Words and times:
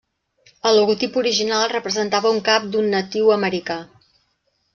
El 0.69 0.77
logotip 0.79 1.19
original 1.21 1.65
representava 1.73 2.31
un 2.37 2.41
cap 2.49 2.67
d'un 2.73 2.89
natiu 2.95 3.31
americà. 3.37 3.79